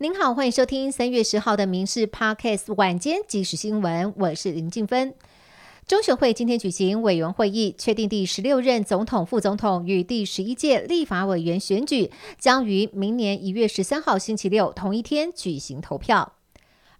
[0.00, 5.12] 您好，欢迎收听三月十号的《民事 Podcast》晚间即时新闻，我是林静芬。
[5.88, 16.34] 中选会今天举行委员会议，确定第十六任总统、副总统与第十一届立法委员选举将于明年一月十三号星期六同一天举行投票。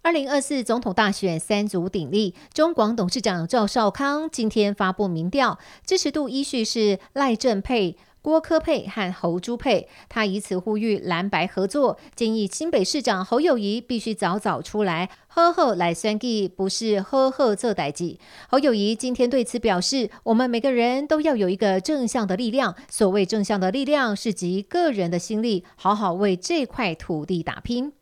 [0.01, 7.95] 二零二四总统大选三足鼎立，中广董事长赵少康今天发布民调，支持度依序是赖正佩。
[8.21, 18.19] 郭科佩和侯朱佩，他以此呼吁蓝白合作，建议新北市长侯友谊必须早早出来，呵呵来宣计，不是呵呵做代际。
[18.49, 27.93] 侯友谊今天对此表示，我们每个人都要有一个正向的力量，所谓正向的力量是集个人的心力，好好为这块土地打拼。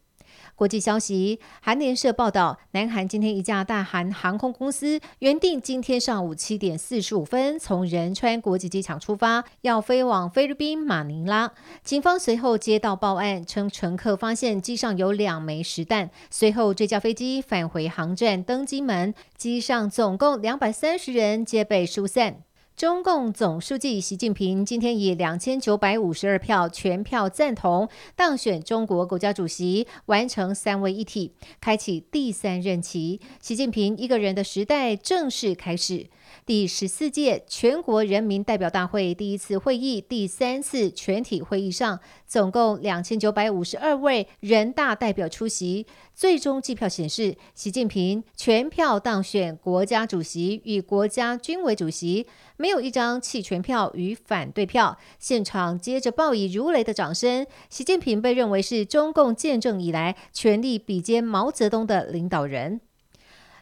[0.58, 11.52] 国际消息，韩联社报道，南韩今天一架大韩航空公司原定今天上午七点四十五分从仁川国际机场出发，要飞往菲律宾马尼拉。
[11.84, 16.10] 警方随后接到报案，称乘客发现机上有两枚实弹。
[16.32, 22.47] 随后这架飞机返回航站登机门，机上总共两百三十人皆被疏散。
[22.78, 33.20] 中共总书记习近平今天以两千九百五十二票全票赞同当选中国国家主席，完成三位一体，开启第三任期。
[33.42, 36.06] 习近平一个人的时代正式开始。
[36.46, 45.88] 第十四届全国人民代表大会第一次会议第三次全体会议上，总共两千九百五十二位人大代表出席。
[46.14, 54.98] 最终计票显示，习近平全票当选国家主席与国家军委主席，没没有一张弃权票与反对票。
[55.20, 57.48] 现场接着报以如雷的掌声。
[57.70, 62.82] 习近平被认为是中共建政以来权力比肩毛泽东的领导人。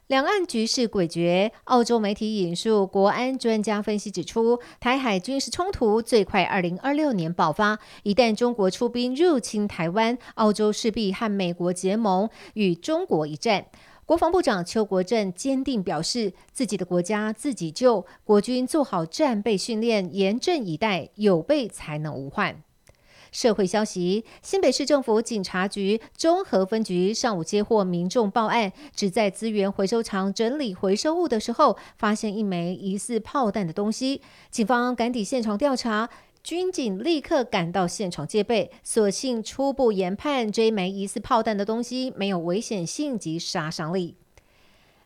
[0.07, 7.77] 两岸局势诡谲，澳洲媒体引述国安专家分析指出，台海军事冲突最快二零二六年爆发。
[8.01, 13.67] 一旦中国出兵入侵台湾，澳洲势必和美国结盟，与中国一战。
[14.05, 22.61] 国防部长邱国正坚定表示，自己的国家自己救，国军做好战备训练，严阵以待，有备才能无患。
[23.31, 34.21] 社会消息：新北市政府警察局中和分局上午接获民众报案，只在资源回收厂整理回收物的时候，发现一枚疑似炮弹的东西。
[34.51, 36.09] 警方赶抵现场调查，
[36.45, 44.15] 军警立刻赶到现场戒备，所幸初步研判，这枚疑似炮弹的东西没有危险性及杀伤力。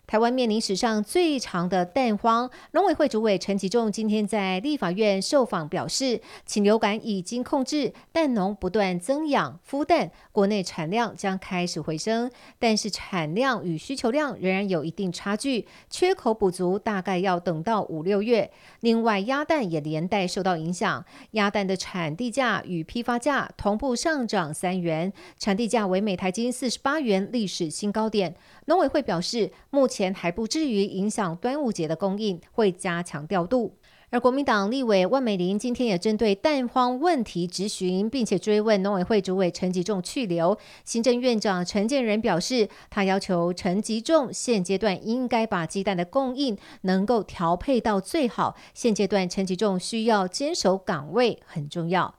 [0.09, 18.49] 台湾面临史上最长的蛋荒，农委会主委陈吉仲今天在立法院受访表示，禽流感已经控制，蛋农不断增养孵蛋，国内产量将开始回升，但是产量与需求量仍然有一定差距，缺口补足大概要等到五六月。
[18.79, 28.35] 另外，鸭蛋也连带受到影响，鸭蛋的产地价与批发价同步上涨三元，产地价为每台斤四十八元，历史新高点。
[28.65, 29.98] 农委会表示，目前。
[29.99, 33.75] 前还不至于影响端午节的供应，会加强调度。
[34.11, 40.57] 而国民党立委万美玲今天也针对蛋荒问题质询，并且追问农委会主委陈吉仲去留。
[40.85, 48.55] 行政院长陈建仁表示，他要求陈吉仲现阶段应该把鸡蛋的供应能够调配到最好。
[48.73, 52.15] 现阶段陈吉仲需要坚守岗位很重要。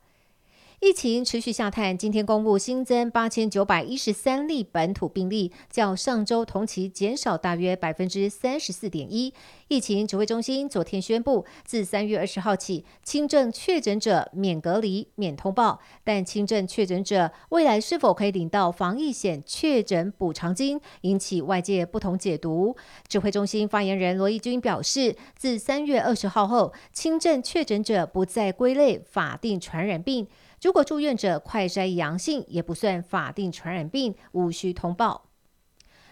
[0.81, 9.31] 疫情持续下探，今天公布新增八千九百一十三例本土病例，较上周同期减少大约百分之三十四点一。
[9.67, 22.75] 疫情指挥中心昨天宣布，自三月二十号起，轻症确诊者免隔离、免通报，但轻症确诊者未来是否可以领到防疫险确诊补偿金，引起外界不同解读。
[23.07, 30.27] 指挥中心发言人罗义军表示，自三月二十号后，轻症确诊者不再归类法定传染病。
[30.61, 35.25] 如果住院者快筛阳性，也不算法定传染病，无需通报。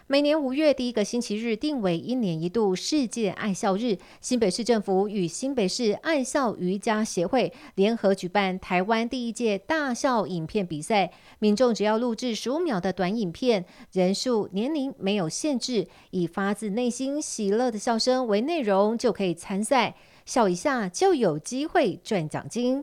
[0.08, 11.12] 每年五月第一个星期日定为一年一度世界爱笑日，新北市政府与新北市爱笑瑜伽协会联合举办台湾第一届大笑影片比赛。
[11.38, 19.94] 民众只要录制十五秒的短影片，人数、年龄没有限制，以发自内心喜乐的笑声为内容，就可以参赛，
[20.26, 22.82] 笑一下就有机会赚奖金。